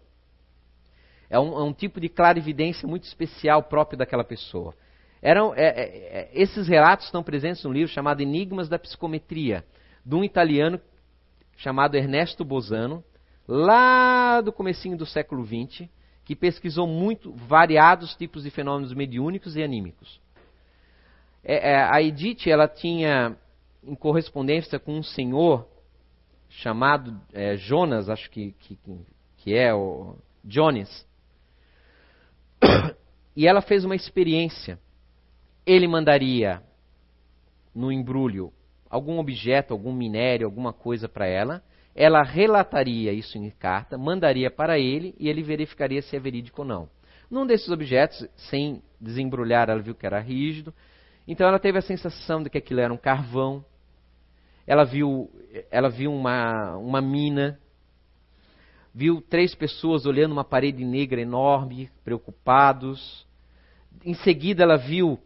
[1.29, 4.73] É um, é um tipo de clarividência muito especial próprio daquela pessoa.
[5.21, 9.65] Eram, é, é, é, esses relatos estão presentes no livro chamado Enigmas da Psicometria,
[10.07, 10.81] de um italiano
[11.57, 13.03] chamado Ernesto Bosano,
[13.49, 15.89] lá do comecinho do século XX,
[16.25, 20.21] que pesquisou muito variados tipos de fenômenos mediúnicos e anímicos.
[21.43, 23.37] É, é, a Edith ela tinha
[23.87, 25.69] em correspondência com um senhor
[26.49, 28.79] chamado é, Jonas, acho que, que,
[29.39, 31.07] que é o Jones.
[33.37, 34.79] E ela fez uma experiência.
[35.67, 36.63] Ele mandaria
[37.75, 38.53] no embrulho
[38.89, 41.61] algum objeto, algum minério, alguma coisa para ela.
[41.97, 46.69] Ela relataria isso em carta, mandaria para ele e ele verificaria se é verídico ou
[46.69, 46.89] não.
[47.29, 50.73] Num desses objetos, sem desembrulhar, ela viu que era rígido.
[51.27, 53.65] Então ela teve a sensação de que aquilo era um carvão
[54.67, 55.31] ela viu,
[55.71, 57.59] ela viu uma, uma mina,
[58.95, 63.27] viu três pessoas olhando uma parede negra enorme, preocupados.
[64.05, 65.19] Em seguida, ela viu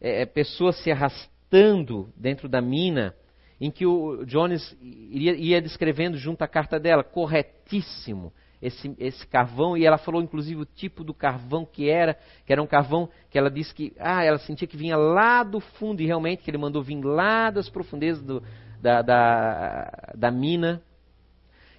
[0.00, 3.14] é, é pessoas se arrastando dentro da mina,
[3.60, 9.76] em que o Jones ia, ia descrevendo junto à carta dela, corretíssimo esse, esse carvão,
[9.76, 13.38] e ela falou inclusive o tipo do carvão que era, que era um carvão que
[13.38, 16.58] ela disse que, ah, ela sentia que vinha lá do fundo, e realmente que ele
[16.58, 18.42] mandou vir lá das profundezas do,
[18.80, 20.82] da, da, da mina,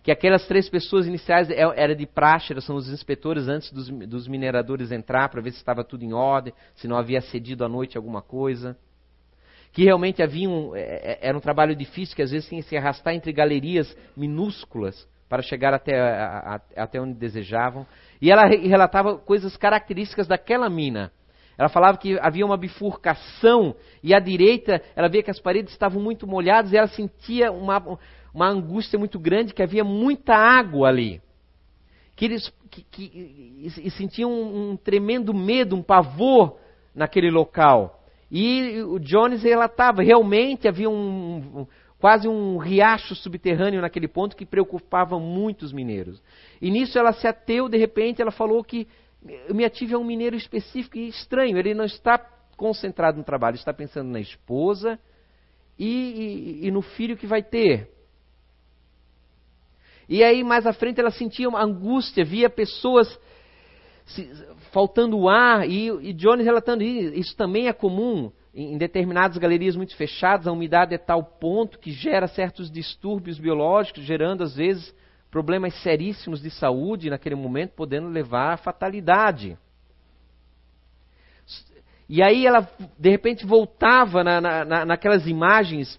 [0.04, 4.28] que aquelas três pessoas iniciais é, era de praxe, são os inspetores antes dos, dos
[4.28, 7.98] mineradores entrar para ver se estava tudo em ordem, se não havia cedido à noite
[7.98, 8.78] alguma coisa.
[9.72, 12.68] Que realmente havia um, é, é, era um trabalho difícil, que às vezes tinha que
[12.68, 17.86] se arrastar entre galerias minúsculas para chegar até, a, a, até onde desejavam.
[18.22, 21.12] E ela relatava coisas características daquela mina.
[21.62, 26.02] Ela falava que havia uma bifurcação e à direita ela via que as paredes estavam
[26.02, 28.00] muito molhadas e ela sentia uma,
[28.34, 31.21] uma angústia muito grande, que havia muita água ali.
[32.15, 36.58] Que eles que, que, e sentiam um, um tremendo medo, um pavor
[36.95, 38.04] naquele local.
[38.32, 41.67] E o Jones relatava, realmente havia um, um,
[42.00, 46.19] quase um riacho subterrâneo naquele ponto que preocupava muito os mineiros.
[46.60, 48.88] E nisso ela se ateu, de repente ela falou que
[49.48, 51.58] eu me ative a um mineiro específico e estranho.
[51.58, 52.18] Ele não está
[52.58, 55.00] concentrado no trabalho, está pensando na esposa
[55.78, 57.90] e, e, e no filho que vai ter.
[60.08, 63.20] E aí, mais à frente, ela sentia uma angústia, via pessoas
[64.06, 64.30] se,
[64.72, 70.48] faltando ar, e, e Jones relatando isso, também é comum em determinadas galerias muito fechadas,
[70.48, 74.94] a umidade é tal ponto que gera certos distúrbios biológicos, gerando às vezes
[75.32, 79.58] problemas seríssimos de saúde naquele momento, podendo levar à fatalidade.
[82.08, 85.98] E aí ela, de repente, voltava na, na, naquelas imagens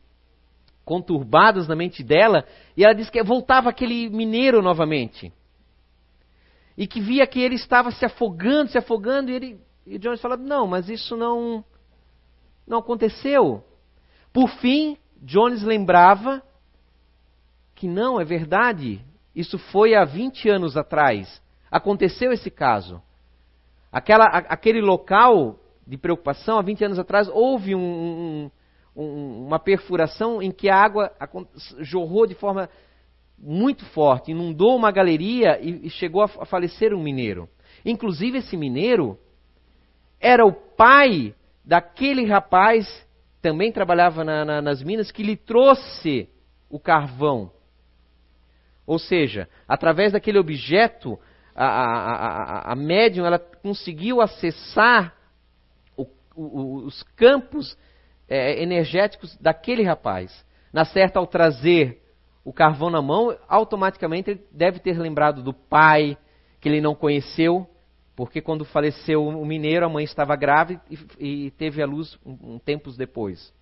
[0.84, 2.44] conturbadas na mente dela,
[2.76, 5.32] e ela disse que voltava aquele mineiro novamente.
[6.76, 10.42] E que via que ele estava se afogando, se afogando, e ele e Jones falava:
[10.42, 11.64] "Não, mas isso não
[12.66, 13.64] não aconteceu".
[14.32, 16.42] Por fim, Jones lembrava
[17.74, 19.04] que não, é verdade.
[19.34, 21.42] Isso foi há 20 anos atrás.
[21.70, 23.02] Aconteceu esse caso.
[23.90, 28.50] Aquela, aquele local de preocupação, há 20 anos atrás, houve um,
[28.96, 31.10] um, uma perfuração em que a água
[31.80, 32.68] jorrou de forma
[33.38, 37.48] muito forte, inundou uma galeria e, e chegou a, a falecer um mineiro.
[37.84, 39.18] Inclusive, esse mineiro
[40.20, 42.86] era o pai daquele rapaz,
[43.40, 46.28] também trabalhava na, na, nas minas, que lhe trouxe
[46.70, 47.50] o carvão
[48.86, 51.18] ou seja, através daquele objeto,
[51.54, 52.14] a, a,
[52.70, 55.14] a, a médium ela conseguiu acessar
[55.96, 57.76] o, o, os campos
[58.28, 60.44] é, energéticos daquele rapaz.
[60.72, 62.02] Na certa, ao trazer
[62.44, 66.16] o carvão na mão, automaticamente ele deve ter lembrado do pai,
[66.60, 67.68] que ele não conheceu,
[68.16, 72.54] porque quando faleceu o mineiro, a mãe estava grávida e, e teve a luz um,
[72.54, 73.52] um tempos depois.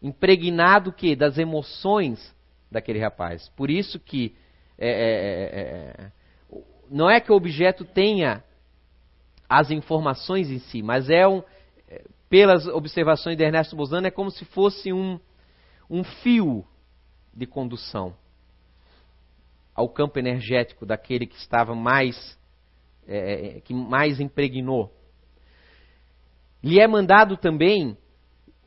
[0.00, 2.34] Impregnado que das emoções
[2.70, 3.48] daquele rapaz.
[3.50, 4.34] Por isso que
[4.78, 6.12] é, é, é, é,
[6.90, 8.42] não é que o objeto tenha
[9.48, 11.42] as informações em si, mas é um,
[11.88, 15.20] é, pelas observações de Ernesto Bozano, é como se fosse um,
[15.88, 16.64] um fio
[17.32, 18.16] de condução.
[19.74, 22.38] ao campo energético daquele que estava mais,
[23.08, 24.92] é, que mais impregnou.
[26.62, 27.96] Lhe é mandado também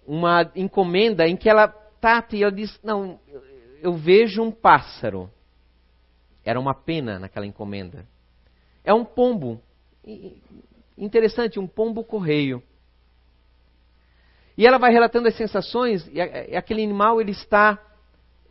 [0.05, 1.67] uma encomenda em que ela
[1.99, 3.19] trata e ela diz: Não,
[3.81, 5.29] eu vejo um pássaro.
[6.43, 8.05] Era uma pena naquela encomenda.
[8.83, 9.61] É um pombo.
[10.97, 12.63] Interessante, um pombo correio.
[14.57, 16.19] E ela vai relatando as sensações, e
[16.55, 17.79] aquele animal ele está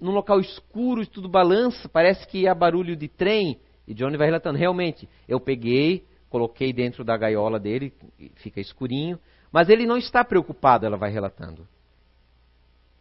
[0.01, 3.59] num local escuro, e tudo balança, parece que há barulho de trem.
[3.89, 7.93] E Johnny vai relatando, realmente, eu peguei, coloquei dentro da gaiola dele,
[8.37, 9.18] fica escurinho,
[9.51, 11.66] mas ele não está preocupado, ela vai relatando.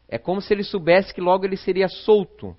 [0.08, 2.56] É como se ele soubesse que logo ele seria solto.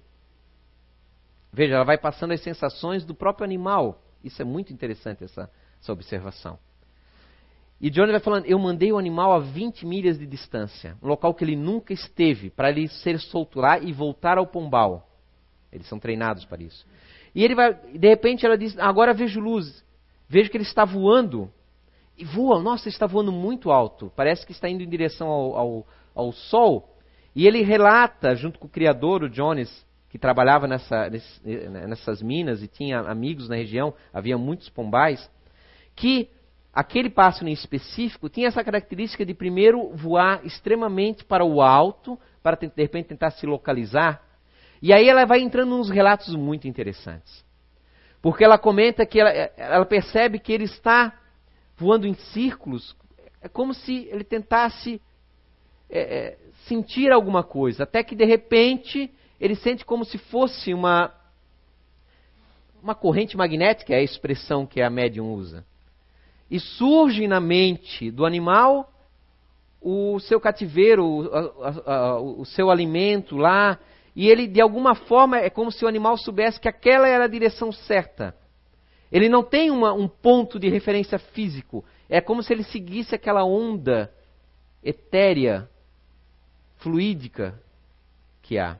[1.52, 4.02] Veja, ela vai passando as sensações do próprio animal.
[4.22, 6.58] Isso é muito interessante, essa, essa observação.
[7.80, 11.34] E Johnny vai falando: Eu mandei o animal a 20 milhas de distância, um local
[11.34, 15.08] que ele nunca esteve, para ele ser solto lá e voltar ao pombal.
[15.72, 16.86] Eles são treinados para isso.
[17.34, 19.84] E ele vai, de repente ela diz: Agora vejo luz.
[20.28, 21.50] Vejo que ele está voando.
[22.18, 24.10] E voa, nossa, está voando muito alto.
[24.16, 26.95] Parece que está indo em direção ao, ao, ao sol.
[27.36, 31.10] E ele relata, junto com o criador, o Jones, que trabalhava nessa,
[31.86, 35.30] nessas minas e tinha amigos na região, havia muitos pombais,
[35.94, 36.30] que
[36.72, 42.56] aquele pássaro em específico tinha essa característica de primeiro voar extremamente para o alto, para
[42.56, 44.22] de repente tentar se localizar.
[44.80, 47.44] E aí ela vai entrando nos relatos muito interessantes.
[48.22, 51.12] Porque ela comenta que ela, ela percebe que ele está
[51.76, 52.96] voando em círculos,
[53.42, 55.02] é como se ele tentasse
[55.88, 59.10] é, é, sentir alguma coisa, até que de repente
[59.40, 61.12] ele sente como se fosse uma
[62.82, 65.64] uma corrente magnética, é a expressão que a médium usa.
[66.48, 68.92] E surge na mente do animal
[69.80, 73.78] o seu cativeiro, o, a, a, o seu alimento lá,
[74.14, 77.28] e ele de alguma forma é como se o animal soubesse que aquela era a
[77.28, 78.34] direção certa.
[79.10, 81.84] Ele não tem uma, um ponto de referência físico.
[82.08, 84.12] É como se ele seguisse aquela onda
[84.82, 85.68] etérea
[86.86, 87.60] fluídica
[88.42, 88.78] que há.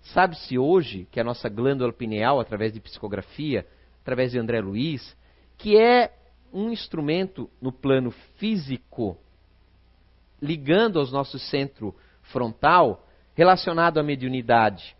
[0.00, 3.66] Sabe-se hoje que a nossa glândula pineal, através de psicografia,
[4.00, 5.16] através de André Luiz,
[5.58, 6.16] que é
[6.52, 9.18] um instrumento no plano físico,
[10.40, 14.96] ligando aos nossos centro frontal, relacionado à mediunidade.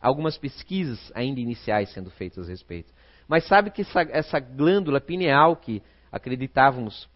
[0.00, 2.90] Algumas pesquisas ainda iniciais sendo feitas a respeito.
[3.28, 7.06] Mas sabe que essa, essa glândula pineal, que acreditávamos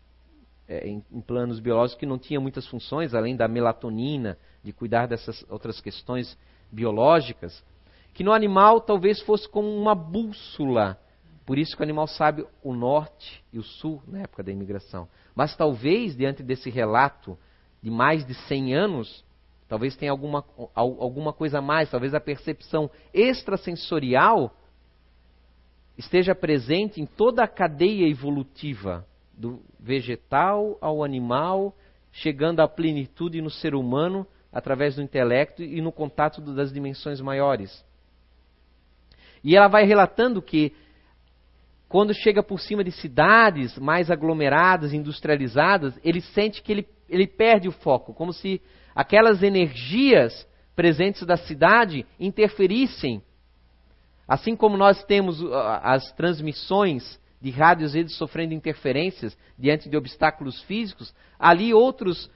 [0.68, 5.06] é, em, em, planos biológicos que não tinha muitas funções, além da melatonina, de cuidar
[5.06, 6.36] dessas outras questões
[6.70, 7.64] biológicas,
[8.12, 10.98] que no animal talvez fosse como uma bússola.
[11.46, 15.08] Por isso que o animal sabe o norte e o sul na época da imigração.
[15.34, 17.38] Mas talvez, diante desse relato
[17.82, 19.24] de mais de 100 anos,
[19.66, 20.44] talvez tenha alguma,
[20.74, 24.54] alguma coisa a mais, talvez a percepção extrasensorial
[25.96, 29.06] esteja presente em toda a cadeia evolutiva
[29.38, 31.74] do vegetal ao animal,
[32.10, 37.84] chegando à plenitude no ser humano através do intelecto e no contato das dimensões maiores.
[39.44, 40.74] E ela vai relatando que
[41.88, 47.68] quando chega por cima de cidades mais aglomeradas, industrializadas, ele sente que ele, ele perde
[47.68, 48.60] o foco, como se
[48.94, 53.22] aquelas energias presentes da cidade interferissem.
[54.26, 60.60] Assim como nós temos uh, as transmissões de rádios redes sofrendo interferências diante de obstáculos
[60.62, 62.30] físicos, ali outros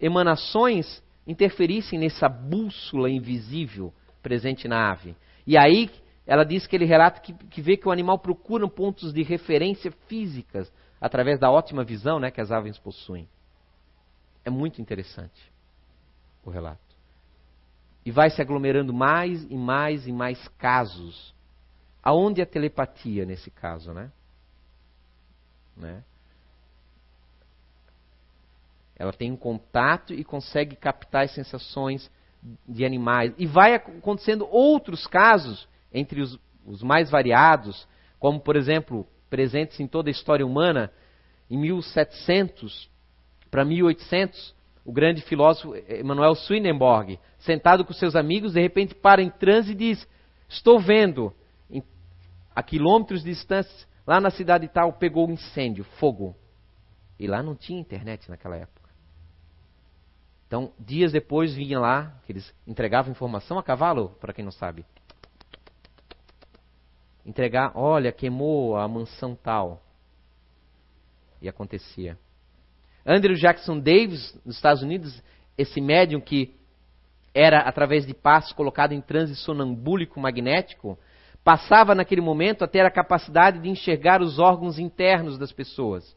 [0.00, 3.92] emanações interferissem nessa bússola invisível
[4.22, 5.16] presente na ave.
[5.46, 5.90] E aí
[6.26, 9.90] ela diz que ele relata que, que vê que o animal procura pontos de referência
[10.06, 13.28] físicas através da ótima visão né, que as aves possuem.
[14.44, 15.50] É muito interessante
[16.44, 16.80] o relato.
[18.04, 21.34] E vai se aglomerando mais e mais e mais casos
[22.02, 24.10] Aonde a telepatia nesse caso, né?
[25.76, 26.02] né?
[28.96, 32.10] Ela tem um contato e consegue captar as sensações
[32.68, 33.32] de animais.
[33.38, 37.86] E vai acontecendo outros casos, entre os, os mais variados,
[38.18, 40.92] como, por exemplo, presentes em toda a história humana,
[41.50, 42.90] em 1700
[43.50, 49.30] para 1800, o grande filósofo Emanuel Swedenborg, sentado com seus amigos, de repente para em
[49.30, 50.06] transe e diz:
[50.48, 51.34] Estou vendo
[52.54, 56.36] a quilômetros de distância, lá na cidade tal, pegou um incêndio, fogo.
[57.18, 58.80] E lá não tinha internet naquela época.
[60.46, 64.84] Então, dias depois vinha lá, que eles entregavam informação a cavalo, para quem não sabe.
[67.24, 69.80] Entregar, olha, queimou a mansão tal.
[71.40, 72.18] E acontecia.
[73.06, 75.22] Andrew Jackson Davis, nos Estados Unidos,
[75.56, 76.58] esse médium que
[77.32, 80.98] era, através de passos, colocado em transe sonambúlico magnético,
[81.42, 86.16] passava naquele momento a ter a capacidade de enxergar os órgãos internos das pessoas.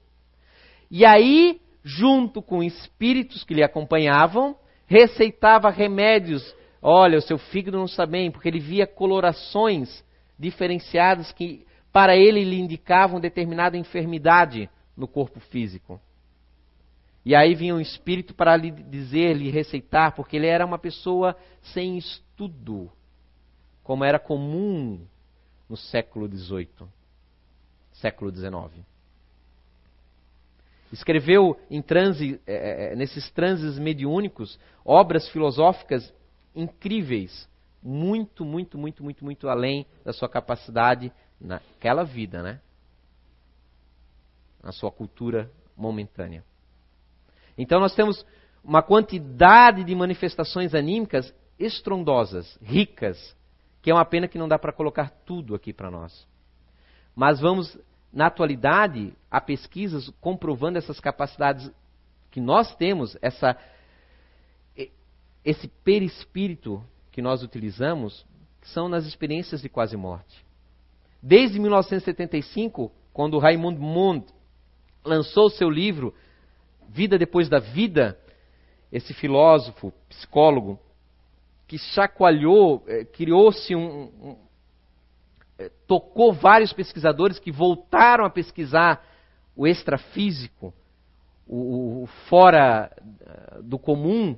[0.92, 4.56] E aí, junto com espíritos que lhe acompanhavam,
[4.86, 6.56] receitava remédios.
[6.82, 10.04] Olha, o seu fígado não está bem, porque ele via colorações
[10.38, 16.02] diferenciadas que para ele lhe indicavam determinada enfermidade no corpo físico.
[17.26, 21.38] E aí vinha um espírito para lhe dizer, lhe receitar, porque ele era uma pessoa
[21.62, 22.92] sem estudo,
[23.82, 25.00] como era comum
[25.74, 26.88] no século XVIII,
[27.94, 28.86] século XIX.
[30.92, 36.14] Escreveu transe, é, nesses transes mediúnicos obras filosóficas
[36.56, 37.50] incríveis,
[37.82, 41.12] muito, muito, muito, muito, muito além da sua capacidade
[41.42, 42.62] naquela vida, né?
[44.62, 46.46] Na sua cultura momentânea.
[47.58, 48.24] Então nós temos
[48.64, 53.36] uma quantidade de manifestações anímicas estrondosas, ricas,
[53.84, 56.26] que é uma pena que não dá para colocar tudo aqui para nós.
[57.14, 57.78] Mas vamos,
[58.14, 61.70] na atualidade, há pesquisas comprovando essas capacidades
[62.32, 63.58] que nós temos, essa,
[65.44, 66.82] esse perispírito
[67.12, 68.26] que nós utilizamos,
[68.62, 70.46] que são nas experiências de quase morte.
[71.22, 74.26] Desde 1975, quando Raymond Mond
[75.04, 76.16] lançou seu livro
[76.88, 78.18] Vida Depois da Vida,
[78.90, 80.80] esse filósofo, psicólogo,
[81.74, 84.38] que chacoalhou, eh, criou-se um, um
[85.58, 89.04] eh, tocou vários pesquisadores que voltaram a pesquisar
[89.56, 90.72] o extrafísico,
[91.48, 94.38] o, o fora eh, do comum.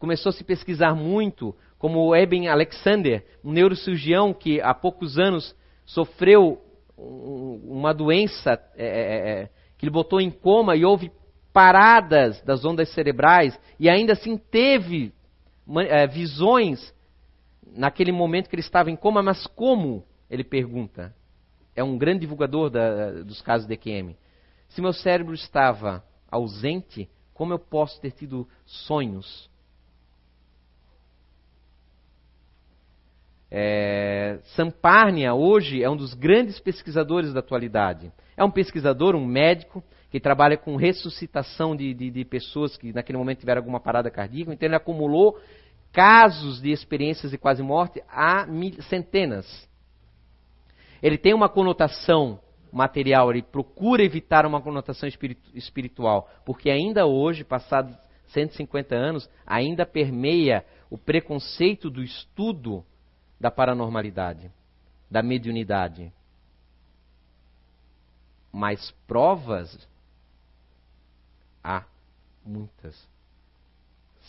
[0.00, 5.54] Começou a se pesquisar muito, como o Eben Alexander, um neurocirurgião que há poucos anos
[5.84, 6.60] sofreu
[6.98, 9.48] uma doença é,
[9.78, 11.12] que ele botou em coma e houve
[11.52, 15.14] paradas das ondas cerebrais e ainda assim teve
[16.12, 16.94] visões
[17.66, 20.04] naquele momento que ele estava em coma, mas como?
[20.30, 21.14] Ele pergunta.
[21.74, 24.16] É um grande divulgador da, dos casos de EQM.
[24.68, 29.50] Se meu cérebro estava ausente, como eu posso ter tido sonhos?
[33.50, 38.12] É, Samparnia hoje é um dos grandes pesquisadores da atualidade.
[38.36, 43.18] É um pesquisador, um médico, que trabalha com ressuscitação de, de, de pessoas que naquele
[43.18, 44.52] momento tiveram alguma parada cardíaca.
[44.52, 45.38] Então ele acumulou
[45.92, 49.68] casos de experiências de quase morte há mil, centenas.
[51.02, 52.40] Ele tem uma conotação
[52.72, 55.08] material, ele procura evitar uma conotação
[55.54, 57.96] espiritual, porque ainda hoje, passados
[58.28, 62.84] 150 anos, ainda permeia o preconceito do estudo
[63.40, 64.50] da paranormalidade,
[65.10, 66.12] da mediunidade.
[68.52, 69.88] Mas provas
[71.68, 71.84] Há
[72.44, 72.96] muitas.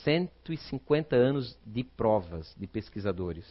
[0.04, 3.46] 150 anos de provas de pesquisadores.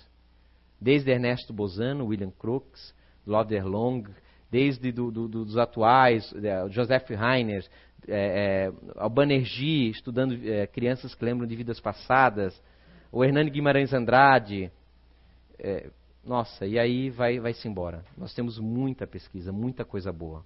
[0.81, 2.93] Desde Ernesto Bozano, William Crookes,
[3.25, 4.03] Lauder Long,
[4.51, 7.65] desde do, do, dos atuais, é, Joseph Heiner,
[8.09, 12.61] é, é, Albanergi, estudando é, crianças que lembram de vidas passadas,
[13.13, 14.73] o Hernani Guimarães Andrade.
[15.61, 15.91] É,
[16.25, 18.05] nossa, e aí vai, vai-se embora.
[18.19, 20.45] Nós temos muita pesquisa, muita coisa boa.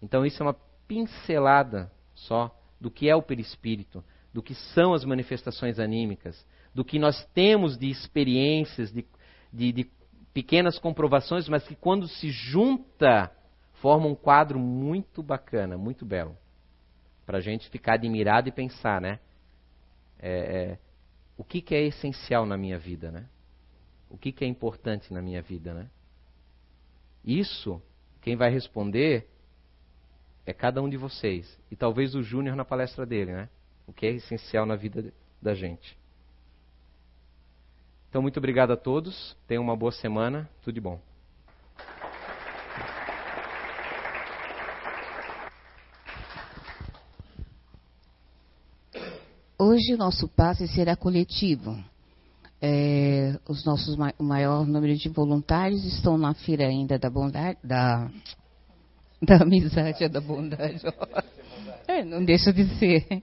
[0.00, 0.56] Então isso é uma
[0.88, 2.50] pincelada só
[2.80, 6.44] do que é o perispírito, do que são as manifestações anímicas,
[6.74, 9.06] do que nós temos de experiências, de,
[9.52, 9.90] de, de
[10.34, 13.32] pequenas comprovações, mas que quando se junta,
[13.74, 16.36] forma um quadro muito bacana, muito belo.
[17.24, 19.18] Para a gente ficar admirado e pensar, né?
[20.18, 20.78] É, é,
[21.36, 23.26] o que, que é essencial na minha vida, né?
[24.08, 25.90] O que, que é importante na minha vida, né?
[27.24, 27.82] Isso,
[28.20, 29.28] quem vai responder
[30.46, 31.58] é cada um de vocês.
[31.70, 33.48] E talvez o Júnior na palestra dele, né?
[33.86, 35.98] O que é essencial na vida da gente.
[38.08, 39.36] Então, muito obrigado a todos.
[39.46, 40.48] Tenham uma boa semana.
[40.62, 41.00] Tudo de bom.
[49.58, 51.76] Hoje o nosso passe será coletivo.
[52.62, 58.10] É, os nossos o maior número de voluntários estão na feira ainda da bondade, da
[59.26, 60.80] da amizade e da bondade.
[61.88, 63.22] É, não deixa de ser.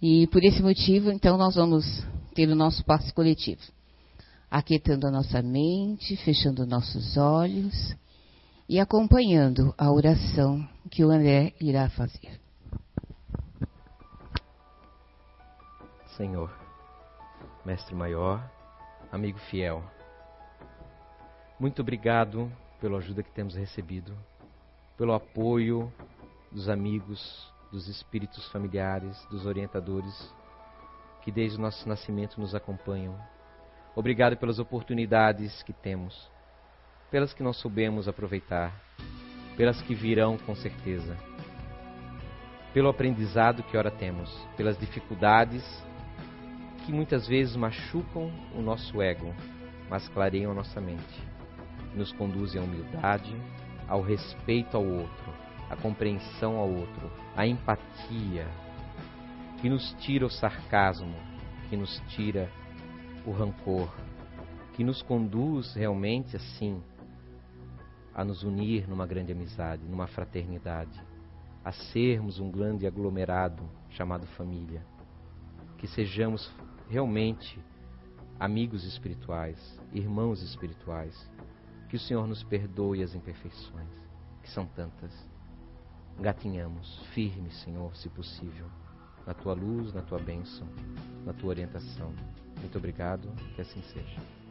[0.00, 1.84] E por esse motivo, então, nós vamos
[2.34, 3.60] ter o nosso passe coletivo.
[4.50, 7.94] Aquietando a nossa mente, fechando nossos olhos
[8.66, 12.40] e acompanhando a oração que o André irá fazer.
[16.16, 16.50] Senhor,
[17.66, 18.50] Mestre Maior,
[19.12, 19.84] amigo fiel,
[21.58, 22.50] muito obrigado
[22.80, 24.16] pela ajuda que temos recebido
[24.96, 25.92] pelo apoio
[26.50, 30.32] dos amigos, dos espíritos familiares, dos orientadores
[31.22, 33.18] que desde o nosso nascimento nos acompanham.
[33.96, 36.32] Obrigado pelas oportunidades que temos
[37.14, 38.74] pelas que não soubemos aproveitar,
[39.56, 41.16] pelas que virão com certeza,
[42.72, 45.62] pelo aprendizado que ora temos, pelas dificuldades
[46.84, 49.32] que muitas vezes machucam o nosso ego,
[49.88, 51.22] mas clareiam a nossa mente,
[51.94, 53.32] nos conduzem à humildade,
[53.88, 55.32] ao respeito ao outro,
[55.70, 58.46] à compreensão ao outro, à empatia,
[59.60, 61.14] que nos tira o sarcasmo,
[61.68, 62.50] que nos tira
[63.26, 63.88] o rancor,
[64.74, 66.82] que nos conduz realmente assim
[68.14, 71.02] a nos unir numa grande amizade, numa fraternidade,
[71.64, 74.84] a sermos um grande aglomerado chamado família.
[75.78, 76.52] Que sejamos
[76.88, 77.58] realmente
[78.38, 79.58] amigos espirituais,
[79.92, 81.14] irmãos espirituais.
[81.88, 83.88] Que o Senhor nos perdoe as imperfeições,
[84.42, 85.12] que são tantas.
[86.20, 88.66] Gatinhamos, firmes, Senhor, se possível,
[89.26, 90.66] na tua luz, na tua bênção,
[91.24, 92.12] na tua orientação.
[92.60, 94.43] Muito obrigado, que assim seja.